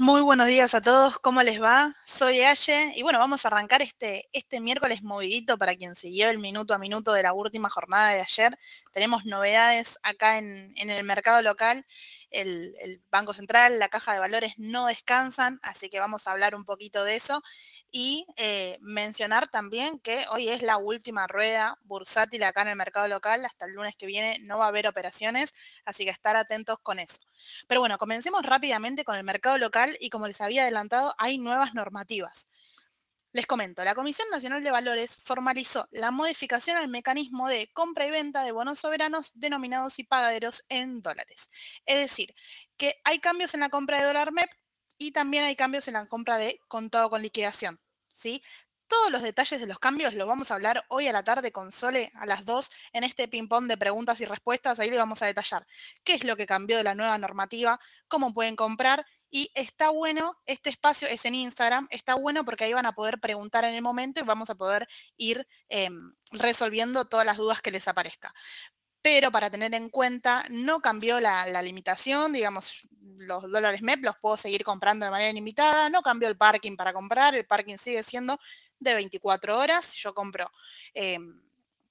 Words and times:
Muy 0.00 0.22
buenos 0.22 0.46
días 0.46 0.74
a 0.74 0.80
todos, 0.80 1.18
¿cómo 1.18 1.42
les 1.42 1.60
va? 1.60 1.94
Soy 2.06 2.40
Aye 2.40 2.94
y 2.96 3.02
bueno, 3.02 3.18
vamos 3.18 3.44
a 3.44 3.48
arrancar 3.48 3.82
este, 3.82 4.30
este 4.32 4.58
miércoles 4.58 5.02
movidito 5.02 5.58
para 5.58 5.76
quien 5.76 5.94
siguió 5.94 6.30
el 6.30 6.38
minuto 6.38 6.72
a 6.72 6.78
minuto 6.78 7.12
de 7.12 7.22
la 7.22 7.34
última 7.34 7.68
jornada 7.68 8.08
de 8.08 8.22
ayer. 8.22 8.58
Tenemos 8.92 9.26
novedades 9.26 9.98
acá 10.02 10.38
en, 10.38 10.72
el 10.74 11.04
mercado 11.04 11.42
local. 11.42 11.84
El, 12.30 12.74
el, 12.80 13.02
Banco 13.10 13.34
Central, 13.34 13.78
la 13.78 13.90
Caja 13.90 14.14
de 14.14 14.20
Valores 14.20 14.54
no 14.56 14.86
descansan, 14.86 15.60
así 15.62 15.90
que 15.90 16.00
vamos 16.00 16.26
a 16.26 16.30
hablar 16.30 16.54
un 16.54 16.64
poquito 16.64 17.04
de 17.04 17.16
eso 17.16 17.42
y 17.90 18.24
eh, 18.36 18.78
mencionar 18.80 19.48
también 19.48 19.98
que 19.98 20.24
hoy 20.32 20.48
es 20.48 20.62
la 20.62 20.78
última 20.78 21.26
rueda 21.26 21.78
bursátil 21.82 22.42
acá 22.44 22.62
en 22.62 22.68
el 22.68 22.76
mercado 22.76 23.06
local. 23.06 23.44
Hasta 23.44 23.66
el 23.66 23.74
lunes 23.74 23.98
que 23.98 24.06
viene 24.06 24.38
no 24.44 24.56
va 24.56 24.64
a 24.64 24.68
haber 24.68 24.88
operaciones, 24.88 25.52
así 25.84 26.06
que 26.06 26.10
estar 26.10 26.36
atentos 26.36 26.78
con 26.82 26.98
eso. 27.00 27.18
Pero 27.66 27.80
bueno, 27.80 27.98
comencemos 27.98 28.44
rápidamente 28.44 29.04
con 29.04 29.16
el 29.16 29.24
mercado 29.24 29.58
local 29.58 29.96
y 30.00 30.10
como 30.10 30.26
les 30.26 30.40
había 30.40 30.62
adelantado, 30.62 31.14
hay 31.18 31.38
nuevas 31.38 31.74
normativas. 31.74 32.48
Les 33.32 33.46
comento, 33.46 33.84
la 33.84 33.94
Comisión 33.94 34.28
Nacional 34.30 34.64
de 34.64 34.72
Valores 34.72 35.16
formalizó 35.22 35.86
la 35.92 36.10
modificación 36.10 36.76
al 36.76 36.88
mecanismo 36.88 37.46
de 37.46 37.70
compra 37.72 38.06
y 38.06 38.10
venta 38.10 38.42
de 38.42 38.50
bonos 38.50 38.80
soberanos 38.80 39.30
denominados 39.34 40.00
y 40.00 40.04
pagaderos 40.04 40.64
en 40.68 41.00
dólares. 41.00 41.48
Es 41.86 41.96
decir, 41.96 42.34
que 42.76 43.00
hay 43.04 43.20
cambios 43.20 43.54
en 43.54 43.60
la 43.60 43.68
compra 43.68 43.98
de 43.98 44.06
dólar 44.06 44.32
MEP 44.32 44.50
y 44.98 45.12
también 45.12 45.44
hay 45.44 45.54
cambios 45.54 45.86
en 45.86 45.94
la 45.94 46.06
compra 46.06 46.38
de 46.38 46.60
contado 46.66 47.08
con 47.08 47.22
liquidación. 47.22 47.78
¿sí? 48.20 48.42
Todos 48.90 49.12
los 49.12 49.22
detalles 49.22 49.60
de 49.60 49.68
los 49.68 49.78
cambios 49.78 50.14
los 50.14 50.26
vamos 50.26 50.50
a 50.50 50.54
hablar 50.54 50.84
hoy 50.88 51.06
a 51.06 51.12
la 51.12 51.22
tarde 51.22 51.52
con 51.52 51.70
Sole 51.70 52.10
a 52.16 52.26
las 52.26 52.44
2 52.44 52.68
en 52.92 53.04
este 53.04 53.28
ping-pong 53.28 53.68
de 53.68 53.76
preguntas 53.76 54.20
y 54.20 54.24
respuestas. 54.24 54.80
Ahí 54.80 54.90
le 54.90 54.96
vamos 54.96 55.22
a 55.22 55.26
detallar 55.26 55.64
qué 56.02 56.14
es 56.14 56.24
lo 56.24 56.36
que 56.36 56.44
cambió 56.44 56.76
de 56.76 56.82
la 56.82 56.96
nueva 56.96 57.16
normativa, 57.16 57.78
cómo 58.08 58.32
pueden 58.32 58.56
comprar. 58.56 59.06
Y 59.30 59.52
está 59.54 59.90
bueno, 59.90 60.36
este 60.44 60.70
espacio 60.70 61.06
es 61.06 61.24
en 61.24 61.36
Instagram, 61.36 61.86
está 61.92 62.16
bueno 62.16 62.44
porque 62.44 62.64
ahí 62.64 62.72
van 62.72 62.84
a 62.84 62.92
poder 62.92 63.20
preguntar 63.20 63.64
en 63.64 63.74
el 63.74 63.82
momento 63.82 64.20
y 64.20 64.24
vamos 64.24 64.50
a 64.50 64.56
poder 64.56 64.88
ir 65.16 65.46
em, 65.68 66.12
resolviendo 66.32 67.04
todas 67.04 67.24
las 67.24 67.36
dudas 67.36 67.62
que 67.62 67.70
les 67.70 67.86
aparezca 67.86 68.34
pero 69.02 69.30
para 69.30 69.50
tener 69.50 69.74
en 69.74 69.88
cuenta, 69.88 70.44
no 70.50 70.80
cambió 70.80 71.20
la, 71.20 71.62
limitación, 71.62 72.32
digamos, 72.32 72.88
los 73.00 73.50
dólares 73.50 73.82
MEP 73.82 74.04
los 74.04 74.16
puedo 74.18 74.36
seguir 74.36 74.62
comprando 74.62 75.06
de 75.06 75.10
manera 75.10 75.30
ilimitada, 75.30 75.88
no 75.88 76.02
cambió 76.02 76.28
el 76.28 76.36
parking 76.36 76.76
para 76.76 76.92
comprar, 76.92 77.34
el 77.34 77.46
parking 77.46 77.76
sigue 77.78 78.02
siendo 78.02 78.38
de 78.80 78.94
24 78.94 79.58
horas, 79.58 79.94
yo 79.94 80.12
compro 80.14 80.50
em, 80.94 81.40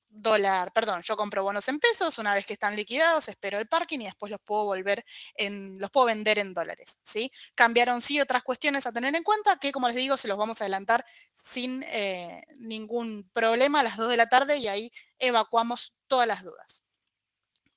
dólar, 0.10 0.74
perdón, 0.74 1.02
yo 1.04 1.16
compro 1.16 1.44
bonos 1.44 1.68
en 1.68 1.80
pesos, 1.80 2.18
una 2.18 2.34
vez 2.34 2.46
que 2.46 2.54
están 2.54 2.76
liquidados, 2.76 3.28
espero 3.30 3.60
el 3.60 3.68
parking 3.68 4.00
y 4.00 4.06
después 4.06 4.32
los 4.32 4.42
puedo 4.42 4.66
volver 4.66 5.06
los 5.38 5.92
puedo 5.92 6.08
vender 6.08 6.40
en 6.40 6.54
dólares, 6.54 6.98
¿sí? 7.04 7.32
Cambiaron 7.56 8.02
sí 8.02 8.20
otras 8.20 8.44
cuestiones 8.44 8.86
a 8.86 8.92
tener 8.92 9.16
en 9.16 9.24
cuenta 9.24 9.58
que, 9.58 9.72
como 9.72 9.88
les 9.88 9.96
digo, 9.96 10.18
se 10.18 10.28
los 10.28 10.38
vamos 10.38 10.60
a 10.62 10.66
adelantar 10.66 11.06
sin 11.44 11.84
eh, 11.84 12.44
ningún 12.58 13.30
problema 13.34 13.80
a 13.80 13.84
las 13.84 13.98
2 13.98 14.10
de 14.10 14.18
la 14.18 14.28
tarde 14.28 14.58
y 14.58 14.68
ahí 14.68 14.92
evacuamos 15.20 15.94
todas 16.08 16.28
las 16.28 16.44
dudas. 16.44 16.79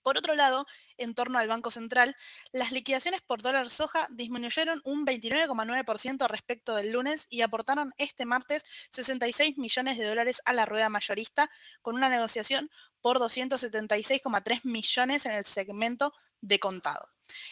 Por 0.03 0.19
otro 0.19 0.35
lado, 0.35 0.67
en 0.97 1.15
torno 1.15 1.39
al 1.39 1.49
Banco 1.49 1.71
Central, 1.71 2.17
las 2.53 2.73
liquidaciones 2.73 3.21
por 3.23 3.43
dólar 3.43 3.71
soja 3.71 4.07
disminuyeron 4.11 4.81
un 4.85 5.07
29,9% 5.07 6.29
respecto 6.29 6.75
del 6.75 6.93
lunes 6.93 7.27
y 7.31 7.43
aportaron 7.43 7.93
este 7.99 8.27
martes 8.27 8.65
66 8.93 9.59
millones 9.59 9.99
de 9.99 10.07
dólares 10.07 10.43
a 10.45 10.53
la 10.53 10.67
rueda 10.67 10.89
mayorista, 10.89 11.51
con 11.83 11.95
una 11.95 12.09
negociación 12.09 12.71
por 13.01 13.19
276,3 13.19 14.65
millones 14.65 15.27
en 15.27 15.33
el 15.33 15.45
segmento 15.45 16.13
de 16.41 16.59
contado. 16.59 17.09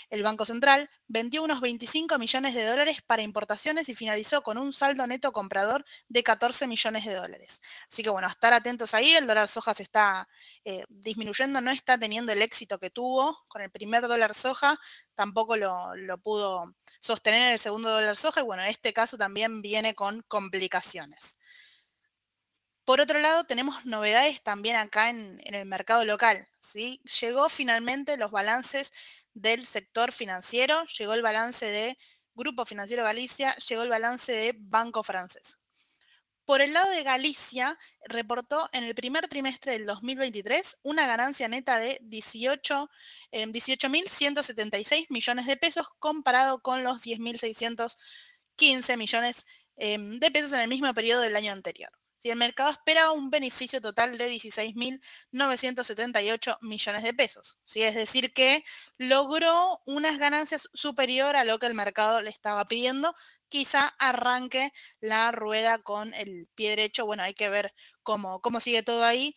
El 0.09 0.23
Banco 0.23 0.45
Central 0.45 0.91
vendió 1.07 1.43
unos 1.43 1.61
25 1.61 2.19
millones 2.19 2.55
de 2.55 2.67
dólares 2.67 3.03
para 3.07 3.23
importaciones 3.23 3.89
y 3.89 3.95
finalizó 3.95 4.43
con 4.43 4.59
un 4.59 4.73
saldo 4.73 5.07
neto 5.07 5.33
comprador 5.33 5.85
de 6.09 6.23
14 6.23 6.67
millones 6.67 7.05
de 7.05 7.15
dólares. 7.15 7.61
Así 7.91 8.03
que 8.03 8.11
bueno, 8.11 8.29
estar 8.29 8.53
atentos 8.53 8.95
ahí, 8.95 9.13
el 9.13 9.27
dólar 9.27 9.49
soja 9.49 9.75
se 9.75 9.83
está 9.83 10.29
eh, 10.65 10.85
disminuyendo, 10.89 11.61
no 11.61 11.71
está 11.71 11.99
teniendo 11.99 12.33
el 12.33 12.43
éxito 12.43 12.79
que 12.79 12.91
tuvo 12.91 13.39
con 13.49 13.63
el 13.63 13.71
primer 13.71 14.07
dólar 14.09 14.35
soja, 14.35 14.79
tampoco 15.15 15.57
lo, 15.57 16.19
pudo 16.23 16.75
sostener 17.01 17.53
el 17.53 17.59
segundo 17.59 17.91
dólar 17.91 18.17
soja 18.17 18.41
y 18.41 18.45
bueno, 18.45 18.63
en 18.63 18.71
este 18.71 18.93
caso 18.93 19.17
también 19.17 19.63
viene 19.63 19.95
con 19.95 20.23
complicaciones. 20.29 21.37
Por 22.85 23.01
otro 23.01 23.21
lado, 23.21 23.45
tenemos 23.45 23.87
novedades 23.87 24.43
también 24.43 24.77
acá 24.77 25.11
en, 25.11 25.41
el 25.45 25.65
mercado 25.67 26.05
local. 26.05 26.49
Llegó 26.75 27.49
finalmente 27.49 28.17
los 28.17 28.31
balances 28.31 28.93
del 29.35 29.67
sector 29.67 30.13
financiero, 30.13 30.85
llegó 30.87 31.15
el 31.15 31.23
balance 31.23 31.67
de 31.67 31.99
Grupo 32.35 32.65
Financiero 32.65 33.05
Galicia, 33.05 33.55
llegó 33.57 33.83
el 33.83 33.89
balance 33.89 34.33
de 34.33 34.55
Banco 34.59 35.03
Francés. 35.03 35.59
Por 36.45 36.61
el 36.63 36.73
lado 36.73 36.91
de 36.91 37.05
Galicia, 37.05 37.79
reportó 38.07 38.69
en 38.73 38.85
el 38.85 38.95
primer 38.95 39.29
trimestre 39.29 39.73
del 39.73 39.87
2023 39.87 40.79
una 40.83 41.07
ganancia 41.07 41.47
neta 41.49 41.79
de 41.79 41.99
18 42.03 42.91
18.176 43.33 44.93
eh, 44.93 45.07
millones 45.11 45.47
de 45.47 45.57
pesos 45.57 45.87
comparado 46.01 46.61
con 46.61 46.83
los 46.83 47.01
10.615 47.03 48.97
millones 48.97 49.47
eh, 49.77 49.97
de 49.99 50.31
pesos 50.33 50.53
en 50.53 50.61
el 50.61 50.69
mismo 50.69 50.93
periodo 50.93 51.21
del 51.21 51.37
año 51.37 51.53
anterior. 51.53 51.93
Si 52.21 52.29
el 52.29 52.37
mercado 52.37 52.71
esperaba 52.71 53.13
un 53.13 53.31
beneficio 53.31 53.81
total 53.81 54.19
de 54.19 54.31
16.978 54.31 56.59
millones 56.61 57.03
de 57.03 57.15
pesos. 57.15 57.61
¿sí? 57.65 57.83
Es 57.83 57.95
decir, 57.95 58.35
que 58.35 58.63
logró 58.99 59.81
unas 59.87 60.19
ganancias 60.19 60.69
superior 60.75 61.35
a 61.35 61.45
lo 61.45 61.59
que 61.59 61.65
el 61.67 61.73
mercado 61.73 62.21
le 62.21 62.29
estaba 62.29 62.67
pidiendo. 62.67 63.15
Quizá 63.49 63.87
arranque 63.99 64.71
la 65.01 65.33
rueda 65.33 65.79
con 65.79 66.13
el 66.13 66.47
pie 66.55 66.69
derecho. 66.71 67.07
Bueno, 67.07 67.23
hay 67.23 67.33
que 67.33 67.49
ver 67.49 67.73
cómo, 68.03 68.43
cómo 68.43 68.61
sigue 68.61 68.83
todo 68.83 69.07
ahí. 69.07 69.35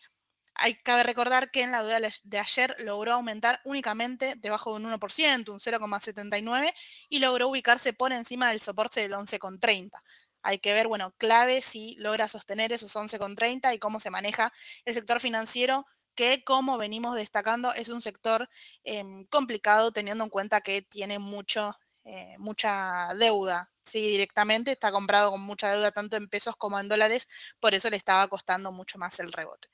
Hay, 0.56 0.74
cabe 0.82 1.04
recordar 1.04 1.50
que 1.50 1.62
en 1.62 1.72
la 1.72 1.82
duda 1.82 2.00
de 2.22 2.38
ayer 2.38 2.76
logró 2.80 3.14
aumentar 3.14 3.62
únicamente 3.64 4.34
debajo 4.36 4.78
de 4.78 4.84
un 4.84 4.92
1%, 4.92 5.48
un 5.48 5.58
0,79, 5.58 6.74
y 7.08 7.20
logró 7.20 7.48
ubicarse 7.48 7.94
por 7.94 8.12
encima 8.12 8.50
del 8.50 8.60
soporte 8.60 9.00
del 9.00 9.14
11,30 9.14 10.02
hay 10.44 10.58
que 10.58 10.72
ver, 10.74 10.88
bueno, 10.88 11.12
clave 11.18 11.62
si 11.62 11.96
logra 11.98 12.28
sostener 12.28 12.72
esos 12.72 12.94
11,30 12.96 13.74
y 13.74 13.78
cómo 13.80 14.00
se 14.00 14.10
maneja 14.10 14.52
el 14.84 14.94
sector 14.94 15.20
financiero, 15.20 15.86
que 16.14 16.44
como 16.44 16.78
venimos 16.78 17.16
destacando 17.16 17.72
es 17.74 17.88
un 17.88 18.02
sector 18.02 18.48
em, 18.84 19.24
complicado 19.26 19.92
teniendo 19.92 20.24
en 20.24 20.30
cuenta 20.30 20.60
que 20.60 20.82
tiene 20.82 21.18
mucho, 21.18 21.74
eh, 22.04 22.36
mucha 22.38 23.08
deuda. 23.18 23.70
Sí, 23.84 24.08
directamente 24.08 24.72
está 24.72 24.92
comprado 24.92 25.30
con 25.32 25.40
mucha 25.42 25.70
deuda 25.72 25.90
tanto 25.92 26.16
en 26.16 26.28
pesos 26.28 26.56
como 26.56 26.78
en 26.80 26.88
dólares, 26.88 27.28
por 27.60 27.74
eso 27.74 27.90
le 27.90 27.96
estaba 27.96 28.28
costando 28.28 28.72
mucho 28.72 28.98
más 28.98 29.18
el 29.20 29.32
rebote. 29.32 29.68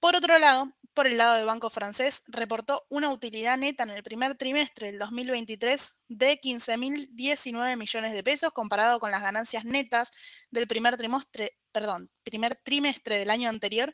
Por 0.00 0.16
otro 0.16 0.38
lado, 0.38 0.72
por 0.94 1.06
el 1.06 1.18
lado 1.18 1.36
del 1.36 1.46
Banco 1.46 1.70
francés, 1.70 2.22
reportó 2.26 2.84
una 2.88 3.10
utilidad 3.10 3.56
neta 3.58 3.84
en 3.84 3.90
el 3.90 4.02
primer 4.02 4.36
trimestre 4.36 4.88
del 4.88 4.98
2023 4.98 6.06
de 6.08 6.40
15.019 6.40 7.76
millones 7.76 8.12
de 8.12 8.22
pesos 8.22 8.52
comparado 8.52 8.98
con 8.98 9.10
las 9.10 9.22
ganancias 9.22 9.64
netas 9.64 10.10
del 10.50 10.66
primer 10.66 10.96
trimestre, 10.96 11.58
perdón, 11.70 12.10
primer 12.24 12.56
trimestre 12.56 13.18
del 13.18 13.30
año 13.30 13.50
anterior 13.50 13.92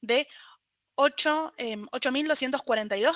de 0.00 0.28
8.242 0.96 1.52
em, 1.56 1.86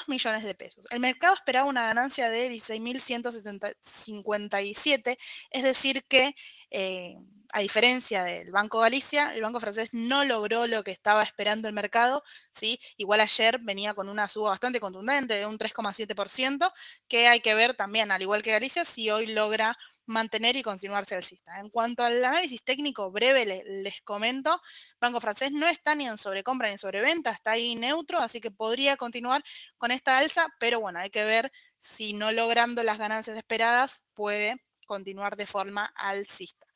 millones 0.06 0.44
de 0.44 0.54
pesos. 0.54 0.87
El 0.91 1.00
mercado 1.00 1.34
esperaba 1.34 1.69
una 1.69 1.84
ganancia 1.84 2.31
de 2.31 2.50
16.157, 2.50 5.19
es 5.50 5.62
decir 5.62 6.04
que 6.04 6.34
eh, 6.70 7.16
a 7.52 7.60
diferencia 7.60 8.24
del 8.24 8.50
Banco 8.50 8.80
Galicia, 8.80 9.34
el 9.34 9.42
Banco 9.42 9.60
francés 9.60 9.90
no 9.92 10.24
logró 10.24 10.66
lo 10.66 10.82
que 10.82 10.90
estaba 10.90 11.22
esperando 11.22 11.68
el 11.68 11.74
mercado, 11.74 12.22
¿sí? 12.52 12.80
Igual 12.96 13.20
ayer 13.20 13.58
venía 13.60 13.92
con 13.94 14.08
una 14.08 14.26
suba 14.26 14.50
bastante 14.50 14.80
contundente 14.80 15.34
de 15.34 15.44
un 15.46 15.58
3,7%, 15.58 16.72
que 17.08 17.28
hay 17.28 17.40
que 17.40 17.54
ver 17.54 17.74
también, 17.74 18.10
al 18.10 18.22
igual 18.22 18.42
que 18.42 18.52
Galicia, 18.52 18.84
si 18.86 19.10
hoy 19.10 19.26
logra 19.26 19.76
mantener 20.06 20.56
y 20.56 20.62
continuarse 20.62 21.14
alcista. 21.14 21.60
En 21.60 21.69
cuanto 21.69 22.04
al 22.04 22.25
análisis 22.25 22.62
técnico 22.64 23.10
breve, 23.10 23.44
les, 23.44 24.00
comento, 24.02 24.60
Banco 25.00 25.20
francés 25.20 25.52
no 25.52 25.69
está 25.69 25.94
ni 25.94 26.08
en 26.08 26.19
sobrecompra 26.19 26.69
ni 26.69 26.72
en 26.75 26.78
sobreventa, 26.78 27.31
está 27.32 27.52
ahí 27.52 27.75
neutro, 27.75 28.19
así 28.20 28.40
que 28.40 28.50
podría 28.50 28.96
continuar 28.96 29.44
con 29.76 29.90
esta 29.90 30.19
alza, 30.19 30.48
pero 30.58 30.81
bueno, 30.81 31.00
hay 31.00 31.10
que 31.10 31.25
ver 31.25 31.52
si 31.81 32.14
no 32.14 32.32
logrando 32.32 32.82
las 32.82 32.98
ganancias 32.98 33.37
esperadas 33.37 34.02
puede 34.14 34.56
continuar 34.87 35.37
de 35.37 35.46
forma 35.46 35.84
alcista. 35.96 36.71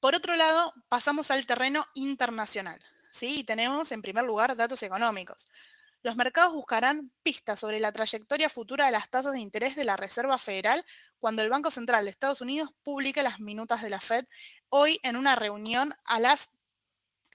Por 0.00 0.14
otro 0.14 0.34
lado, 0.34 0.72
pasamos 0.88 1.30
al 1.30 1.46
terreno 1.46 1.86
internacional. 1.94 2.80
¿sí? 3.12 3.44
tenemos 3.44 3.92
en 3.92 4.02
primer 4.02 4.24
lugar 4.24 4.56
datos 4.56 4.82
económicos. 4.82 5.48
Los 6.02 6.16
mercados 6.16 6.54
buscarán 6.54 7.12
pistas 7.22 7.60
sobre 7.60 7.78
la 7.78 7.92
trayectoria 7.92 8.48
futura 8.48 8.86
de 8.86 8.92
las 8.92 9.10
tasas 9.10 9.34
de 9.34 9.40
interés 9.40 9.76
de 9.76 9.84
la 9.84 9.96
Reserva 9.96 10.38
Federal 10.38 10.84
cuando 11.18 11.42
el 11.42 11.50
Banco 11.50 11.70
Central 11.70 12.04
de 12.04 12.10
Estados 12.10 12.40
Unidos 12.40 12.70
publique 12.82 13.22
las 13.22 13.40
minutas 13.40 13.82
de 13.82 13.90
la 13.90 14.00
Fed 14.00 14.24
hoy 14.70 14.98
en 15.02 15.16
una 15.16 15.36
reunión 15.36 15.92
a 16.04 16.18
las 16.18 16.48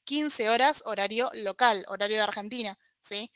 15 0.05 0.49
horas 0.49 0.81
horario 0.85 1.29
local, 1.33 1.85
horario 1.87 2.17
de 2.17 2.23
Argentina. 2.23 2.75
¿sí? 3.01 3.31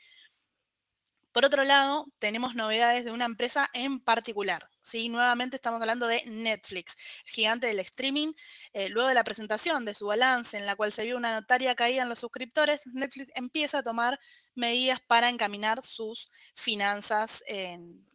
Por 1.32 1.44
otro 1.44 1.64
lado, 1.64 2.06
tenemos 2.18 2.54
novedades 2.54 3.04
de 3.04 3.12
una 3.12 3.24
empresa 3.24 3.68
en 3.72 4.00
particular. 4.00 4.68
¿sí? 4.82 5.08
Nuevamente 5.08 5.56
estamos 5.56 5.80
hablando 5.80 6.06
de 6.08 6.24
Netflix, 6.26 6.96
gigante 7.24 7.68
del 7.68 7.78
streaming. 7.80 8.32
Eh, 8.72 8.88
luego 8.88 9.08
de 9.08 9.14
la 9.14 9.24
presentación 9.24 9.84
de 9.84 9.94
su 9.94 10.06
balance 10.06 10.58
en 10.58 10.66
la 10.66 10.74
cual 10.74 10.92
se 10.92 11.04
vio 11.04 11.16
una 11.16 11.32
notaria 11.32 11.74
caída 11.76 12.02
en 12.02 12.08
los 12.08 12.18
suscriptores, 12.18 12.80
Netflix 12.86 13.32
empieza 13.36 13.78
a 13.78 13.82
tomar 13.82 14.18
medidas 14.54 15.00
para 15.06 15.28
encaminar 15.28 15.82
sus 15.84 16.30
finanzas 16.54 17.44
en, 17.46 18.09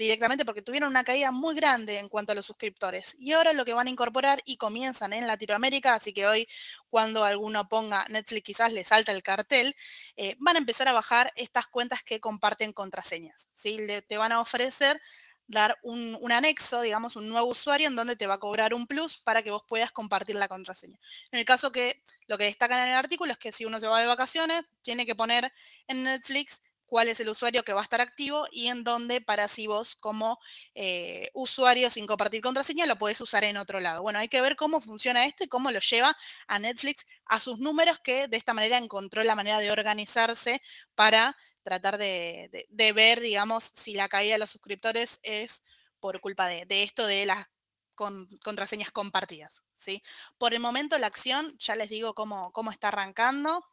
directamente 0.00 0.44
porque 0.44 0.62
tuvieron 0.62 0.88
una 0.88 1.04
caída 1.04 1.30
muy 1.30 1.54
grande 1.54 1.98
en 1.98 2.08
cuanto 2.08 2.32
a 2.32 2.34
los 2.34 2.46
suscriptores. 2.46 3.16
Y 3.18 3.32
ahora 3.32 3.52
lo 3.52 3.64
que 3.64 3.74
van 3.74 3.86
a 3.86 3.90
incorporar 3.90 4.40
y 4.44 4.56
comienzan 4.56 5.12
en 5.12 5.26
Latinoamérica, 5.26 5.94
así 5.94 6.12
que 6.12 6.26
hoy 6.26 6.48
cuando 6.88 7.22
alguno 7.24 7.68
ponga 7.68 8.06
Netflix 8.08 8.44
quizás 8.44 8.72
le 8.72 8.84
salta 8.84 9.12
el 9.12 9.22
cartel, 9.22 9.76
eh, 10.16 10.36
van 10.38 10.56
a 10.56 10.58
empezar 10.58 10.88
a 10.88 10.92
bajar 10.92 11.32
estas 11.36 11.66
cuentas 11.66 12.02
que 12.02 12.18
comparten 12.18 12.72
contraseñas. 12.72 13.46
¿sí? 13.54 13.78
te 14.08 14.16
van 14.16 14.32
a 14.32 14.40
ofrecer 14.40 15.00
dar 15.46 15.78
un, 15.82 16.16
un, 16.20 16.32
anexo, 16.32 16.80
digamos, 16.80 17.16
un 17.16 17.28
nuevo 17.28 17.48
usuario 17.48 17.88
en 17.88 17.96
donde 17.96 18.16
te 18.16 18.26
va 18.26 18.34
a 18.34 18.38
cobrar 18.38 18.72
un 18.72 18.86
plus 18.86 19.18
para 19.18 19.42
que 19.42 19.50
vos 19.50 19.64
puedas 19.66 19.90
compartir 19.92 20.36
la 20.36 20.48
contraseña. 20.48 20.98
En 21.32 21.40
el 21.40 21.44
caso 21.44 21.72
que 21.72 22.02
lo 22.26 22.38
que 22.38 22.44
destacan 22.44 22.78
en 22.78 22.90
el 22.90 22.94
artículo 22.94 23.32
es 23.32 23.38
que 23.38 23.52
si 23.52 23.64
uno 23.64 23.80
se 23.80 23.88
va 23.88 24.00
de 24.00 24.06
vacaciones, 24.06 24.62
tiene 24.82 25.04
que 25.04 25.16
poner 25.16 25.52
en 25.88 26.04
Netflix 26.04 26.62
cuál 26.90 27.06
es 27.06 27.20
el 27.20 27.28
usuario 27.28 27.62
que 27.62 27.72
va 27.72 27.80
a 27.80 27.84
estar 27.84 28.00
activo 28.00 28.46
y 28.50 28.66
en 28.66 28.82
dónde 28.82 29.20
para 29.20 29.46
si 29.46 29.68
vos 29.68 29.94
como 29.94 30.40
eh, 30.74 31.30
usuario 31.34 31.88
sin 31.88 32.04
compartir 32.04 32.42
contraseña 32.42 32.84
lo 32.84 32.98
podés 32.98 33.20
usar 33.20 33.44
en 33.44 33.56
otro 33.58 33.78
lado. 33.78 34.02
Bueno, 34.02 34.18
hay 34.18 34.26
que 34.26 34.40
ver 34.40 34.56
cómo 34.56 34.80
funciona 34.80 35.24
esto 35.24 35.44
y 35.44 35.48
cómo 35.48 35.70
lo 35.70 35.78
lleva 35.78 36.16
a 36.48 36.58
Netflix 36.58 37.06
a 37.26 37.38
sus 37.38 37.60
números 37.60 38.00
que 38.00 38.26
de 38.26 38.36
esta 38.36 38.54
manera 38.54 38.76
encontró 38.76 39.22
la 39.22 39.36
manera 39.36 39.60
de 39.60 39.70
organizarse 39.70 40.60
para 40.96 41.36
tratar 41.62 41.96
de, 41.96 42.66
ver, 42.92 43.20
digamos, 43.20 43.70
si 43.76 43.94
la 43.94 44.08
caída 44.08 44.32
de 44.32 44.38
los 44.40 44.50
suscriptores 44.50 45.20
es 45.22 45.62
por 46.00 46.20
culpa 46.20 46.48
de, 46.48 46.66
esto 46.82 47.06
de 47.06 47.24
las 47.24 47.46
contraseñas 47.94 48.90
compartidas. 48.90 49.62
¿sí? 49.76 50.02
Por 50.38 50.54
el 50.54 50.60
momento 50.60 50.98
la 50.98 51.06
acción, 51.06 51.56
ya 51.58 51.76
les 51.76 51.88
digo 51.88 52.14
cómo, 52.14 52.50
cómo 52.50 52.72
está 52.72 52.88
arrancando, 52.88 53.64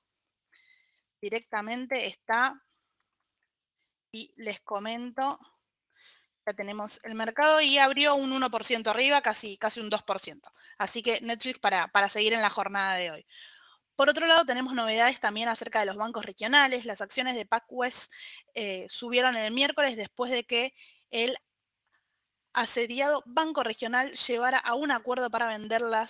directamente 1.19 2.05
está 2.05 2.63
y 4.11 4.33
les 4.37 4.59
comento, 4.61 5.39
ya 6.45 6.53
tenemos 6.53 6.99
el 7.03 7.15
mercado 7.15 7.61
y 7.61 7.77
abrió 7.77 8.15
un 8.15 8.31
1% 8.31 8.87
arriba, 8.87 9.21
casi, 9.21 9.57
casi 9.57 9.79
un 9.79 9.89
2%. 9.89 10.49
Así 10.77 11.01
que 11.01 11.19
Netflix 11.21 11.59
para, 11.59 11.87
para 11.89 12.09
seguir 12.09 12.33
en 12.33 12.41
la 12.41 12.49
jornada 12.49 12.95
de 12.95 13.11
hoy. 13.11 13.25
Por 13.97 14.09
otro 14.09 14.27
lado, 14.27 14.45
tenemos 14.45 14.73
novedades 14.73 15.19
también 15.19 15.49
acerca 15.49 15.79
de 15.79 15.87
los 15.87 15.95
bancos 15.95 16.23
regionales. 16.23 16.85
Las 16.85 17.01
acciones 17.01 17.35
de 17.35 17.45
PacWest 17.47 18.11
eh, 18.53 18.85
subieron 18.87 19.35
el 19.35 19.51
miércoles 19.51 19.97
después 19.97 20.31
de 20.31 20.43
que 20.43 20.73
el 21.09 21.35
asediado 22.53 23.23
Banco 23.25 23.63
Regional 23.63 24.13
llevara 24.13 24.57
a 24.59 24.75
un 24.75 24.91
acuerdo 24.91 25.29
para 25.29 25.47
vender 25.47 25.81
la 25.81 26.07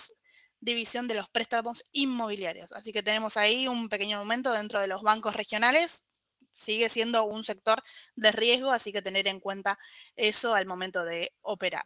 división 0.60 1.08
de 1.08 1.14
los 1.14 1.28
préstamos 1.30 1.82
inmobiliarios. 1.92 2.72
Así 2.72 2.92
que 2.92 3.02
tenemos 3.02 3.36
ahí 3.36 3.68
un 3.68 3.88
pequeño 3.88 4.18
aumento 4.18 4.52
dentro 4.52 4.80
de 4.80 4.86
los 4.86 5.02
bancos 5.02 5.34
regionales 5.34 6.04
sigue 6.52 6.88
siendo 6.88 7.24
un 7.24 7.44
sector 7.44 7.82
de 8.16 8.32
riesgo, 8.32 8.72
así 8.72 8.92
que 8.92 9.02
tener 9.02 9.28
en 9.28 9.40
cuenta 9.40 9.78
eso 10.16 10.54
al 10.54 10.66
momento 10.66 11.04
de 11.04 11.32
operar. 11.42 11.84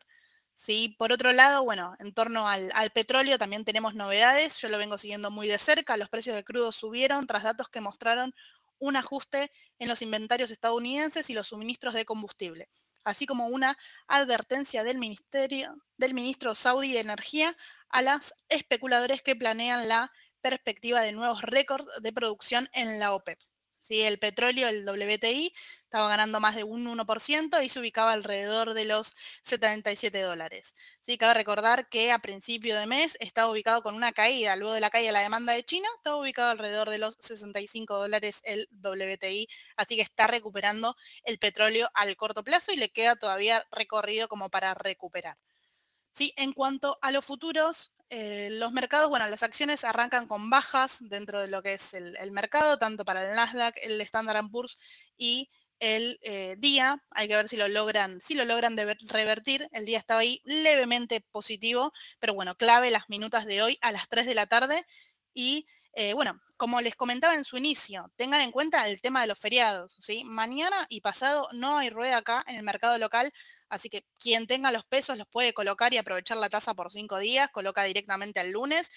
¿sí? 0.54 0.94
Por 0.98 1.12
otro 1.12 1.32
lado, 1.32 1.64
bueno, 1.64 1.96
en 1.98 2.12
torno 2.12 2.48
al, 2.48 2.72
petróleo 2.94 3.38
también 3.38 3.64
tenemos 3.64 3.94
novedades, 3.94 4.58
yo 4.60 4.68
lo 4.68 4.78
vengo 4.78 4.98
siguiendo 4.98 5.30
muy 5.30 5.48
de 5.48 5.58
cerca, 5.58 5.96
los 5.96 6.08
precios 6.08 6.36
de 6.36 6.44
crudo 6.44 6.72
subieron 6.72 7.26
tras 7.26 7.42
datos 7.42 7.68
que 7.68 7.80
mostraron 7.80 8.34
un 8.78 8.96
ajuste 8.96 9.50
en 9.78 9.88
los 9.88 10.02
inventarios 10.02 10.50
estadounidenses 10.50 11.30
y 11.30 11.34
los 11.34 11.48
suministros 11.48 11.94
de 11.94 12.04
combustible, 12.04 12.68
así 13.04 13.26
como 13.26 13.46
una 13.46 13.78
advertencia 14.08 14.84
del, 14.84 14.98
ministerio, 14.98 15.76
del 15.96 16.14
ministro 16.14 16.54
saudí 16.54 16.92
de 16.92 17.00
Energía 17.00 17.56
a 17.88 18.02
las 18.02 18.34
especuladores 18.48 19.22
que 19.22 19.36
planean 19.36 19.88
la 19.88 20.10
perspectiva 20.40 21.00
de 21.00 21.12
nuevos 21.12 21.42
récords 21.42 21.88
de 22.00 22.12
producción 22.12 22.68
en 22.72 22.98
la 22.98 23.12
OPEP. 23.12 23.38
¿Sí? 23.82 24.02
El 24.02 24.19
petróleo, 24.19 24.69
el 24.69 24.84
WTI, 24.88 25.52
estaba 25.84 26.08
ganando 26.08 26.40
más 26.40 26.56
de 26.56 26.64
un 26.64 26.87
1% 26.87 27.61
y 27.62 27.69
se 27.69 27.79
ubicaba 27.81 28.12
alrededor 28.12 28.75
de 28.75 28.84
los 28.87 29.14
77 29.44 30.20
dólares. 30.23 30.75
¿sí? 31.02 31.19
Cabe 31.19 31.34
recordar 31.34 31.88
que 31.88 32.11
a 32.12 32.19
principio 32.20 32.76
de 32.79 32.87
mes 32.87 33.17
estaba 33.20 33.50
ubicado 33.50 33.82
con 33.82 33.94
una 33.94 34.12
caída, 34.12 34.56
luego 34.56 34.73
de 34.75 34.81
la 34.81 34.90
caída 34.90 35.08
de 35.08 35.12
la 35.12 35.20
demanda 35.20 35.52
de 35.52 35.64
China, 35.64 35.88
estaba 35.96 36.17
ubicado 36.17 36.50
alrededor 36.50 36.88
de 36.90 36.99
los 36.99 37.17
65 37.20 37.96
dólares 37.99 38.40
el 38.44 38.69
WTI, 38.70 39.46
así 39.76 39.96
que 39.96 40.02
está 40.02 40.26
recuperando 40.26 40.96
el 41.25 41.38
petróleo 41.38 41.88
al 41.94 42.17
corto 42.17 42.43
plazo 42.44 42.73
y 42.73 42.76
le 42.76 42.90
queda 42.90 43.17
todavía 43.17 43.64
recorrido 43.70 44.29
como 44.29 44.49
para 44.50 44.75
recuperar. 44.75 45.37
¿Sí? 46.12 46.32
En 46.36 46.52
cuanto 46.52 46.98
a 47.00 47.10
los 47.10 47.24
futuros, 47.24 47.92
eh, 48.10 48.48
los 48.50 48.72
mercados, 48.72 49.08
bueno, 49.08 49.26
las 49.28 49.42
acciones 49.42 49.84
arrancan 49.84 50.26
con 50.26 50.50
bajas 50.50 50.98
dentro 51.00 51.40
de 51.40 51.48
lo 51.48 51.62
que 51.62 51.74
es 51.74 51.94
el, 51.94 52.30
mercado, 52.30 52.78
tanto 52.78 53.04
para 53.04 53.28
el 53.28 53.34
Nasdaq, 53.34 53.76
el 53.82 54.00
Standard 54.02 54.50
Poor's 54.50 54.78
y 55.16 55.48
el 55.80 56.18
eh, 56.22 56.56
día. 56.58 57.02
Hay 57.10 57.28
que 57.28 57.36
ver 57.36 57.48
si 57.48 57.56
lo 57.56 57.68
logran, 57.68 58.20
si 58.20 58.34
lo 58.34 58.44
logran 58.44 58.76
revertir. 58.76 59.66
El 59.72 59.86
día 59.86 59.98
estaba 59.98 60.20
ahí 60.20 60.42
levemente 60.44 61.22
positivo, 61.32 61.92
pero 62.18 62.34
bueno, 62.34 62.54
clave 62.54 62.90
las 62.90 63.08
minutas 63.08 63.46
de 63.46 63.62
hoy 63.62 63.78
a 63.80 63.92
las 63.92 64.08
3 64.08 64.26
de 64.26 64.34
la 64.34 64.46
tarde 64.46 64.84
y 65.32 65.66
eh, 65.94 66.14
bueno, 66.14 66.40
como 66.56 66.80
les 66.80 66.94
comentaba 66.96 67.34
en 67.34 67.44
su 67.44 67.58
inicio, 67.58 68.10
tengan 68.16 68.40
en 68.40 68.50
cuenta 68.50 68.88
el 68.88 69.00
tema 69.02 69.20
de 69.20 69.26
los 69.26 69.38
feriados. 69.38 69.98
¿sí? 70.00 70.24
Mañana 70.24 70.86
y 70.88 71.00
pasado 71.00 71.48
no 71.52 71.78
hay 71.78 71.90
rueda 71.90 72.18
acá 72.18 72.44
en 72.46 72.56
el 72.56 72.62
mercado 72.62 72.96
local, 72.98 73.32
así 73.68 73.88
que 73.90 74.06
quien 74.18 74.46
tenga 74.46 74.70
los 74.72 74.84
pesos 74.86 75.18
los 75.18 75.26
puede 75.28 75.52
colocar 75.52 75.92
y 75.92 75.98
aprovechar 75.98 76.38
la 76.38 76.48
tasa 76.48 76.74
por 76.74 76.90
cinco 76.92 77.18
días, 77.18 77.50
coloca 77.52 77.84
directamente 77.84 78.40
al 78.40 78.50
lunes. 78.52 78.88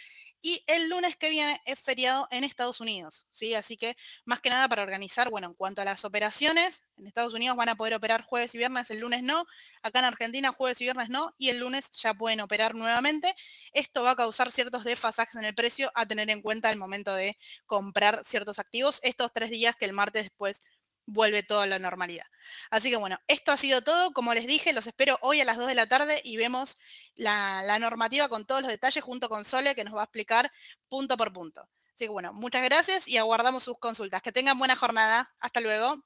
Y 0.47 0.63
el 0.67 0.89
lunes 0.89 1.15
que 1.15 1.31
viene 1.31 1.59
es 1.65 1.79
feriado 1.79 2.27
en 2.29 2.43
Estados 2.43 2.79
Unidos, 2.79 3.27
¿sí? 3.31 3.55
Así 3.55 3.77
que 3.77 3.97
más 4.25 4.41
que 4.41 4.51
nada 4.51 4.69
para 4.69 4.83
organizar, 4.83 5.31
bueno, 5.31 5.47
en 5.47 5.55
cuanto 5.55 5.81
a 5.81 5.85
las 5.85 6.05
operaciones, 6.05 6.83
en 6.97 7.07
Estados 7.07 7.33
Unidos 7.33 7.57
van 7.57 7.69
a 7.69 7.75
poder 7.75 7.95
operar 7.95 8.21
jueves 8.21 8.53
y 8.53 8.59
viernes, 8.59 8.91
el 8.91 8.99
lunes 8.99 9.23
no. 9.23 9.45
Acá 9.81 9.97
en 9.97 10.05
Argentina 10.05 10.51
jueves 10.51 10.79
y 10.81 10.83
viernes 10.83 11.09
no, 11.09 11.33
y 11.39 11.49
el 11.49 11.57
lunes 11.57 11.89
ya 11.93 12.13
pueden 12.13 12.41
operar 12.41 12.75
nuevamente. 12.75 13.33
Esto 13.73 14.03
va 14.03 14.11
a 14.11 14.15
causar 14.15 14.51
ciertos 14.51 14.83
desfasajes 14.83 15.33
en 15.33 15.45
el 15.45 15.55
precio 15.55 15.91
a 15.95 16.05
tener 16.05 16.29
en 16.29 16.43
cuenta 16.43 16.69
al 16.69 16.77
momento 16.77 17.15
de 17.15 17.39
comprar 17.65 18.21
ciertos 18.23 18.59
activos 18.59 18.99
estos 19.01 19.33
tres 19.33 19.49
días 19.49 19.75
que 19.75 19.85
el 19.85 19.93
martes 19.93 20.25
después 20.25 20.61
vuelve 21.05 21.43
todo 21.43 21.61
a 21.61 21.67
la 21.67 21.79
normalidad. 21.79 22.25
Así 22.69 22.89
que 22.89 22.95
bueno, 22.97 23.19
esto 23.27 23.51
ha 23.51 23.57
sido 23.57 23.81
todo. 23.83 24.11
Como 24.11 24.33
les 24.33 24.47
dije, 24.47 24.73
los 24.73 24.87
espero 24.87 25.17
hoy 25.21 25.41
a 25.41 25.45
las 25.45 25.57
2 25.57 25.67
de 25.67 25.75
la 25.75 25.87
tarde 25.87 26.21
y 26.23 26.37
vemos 26.37 26.77
la, 27.15 27.63
la, 27.63 27.79
normativa 27.79 28.29
con 28.29 28.45
todos 28.45 28.61
los 28.61 28.69
detalles 28.69 29.03
junto 29.03 29.29
con 29.29 29.45
Sole 29.45 29.75
que 29.75 29.83
nos 29.83 29.95
va 29.95 30.01
a 30.01 30.05
explicar 30.05 30.51
punto 30.89 31.17
por 31.17 31.33
punto. 31.33 31.61
Así 31.95 32.05
que 32.05 32.09
bueno, 32.09 32.33
muchas 32.33 32.63
gracias 32.63 33.07
y 33.07 33.17
aguardamos 33.17 33.63
sus 33.63 33.79
consultas. 33.79 34.21
Que 34.21 34.31
tengan 34.31 34.59
buena 34.59 34.75
jornada. 34.75 35.33
Hasta 35.39 35.61
luego. 35.61 36.03